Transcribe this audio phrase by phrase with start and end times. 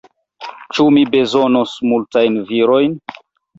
[0.77, 3.01] Ĉu mi bezonos multajn virojn?